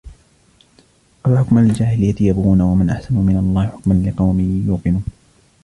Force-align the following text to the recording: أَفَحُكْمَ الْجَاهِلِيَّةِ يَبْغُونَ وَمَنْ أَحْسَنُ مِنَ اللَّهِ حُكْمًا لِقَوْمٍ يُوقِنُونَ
أَفَحُكْمَ 1.25 1.57
الْجَاهِلِيَّةِ 1.57 2.15
يَبْغُونَ 2.21 2.61
وَمَنْ 2.61 2.89
أَحْسَنُ 2.89 3.15
مِنَ 3.15 3.37
اللَّهِ 3.37 3.67
حُكْمًا 3.67 3.93
لِقَوْمٍ 3.93 4.63
يُوقِنُونَ 4.67 5.03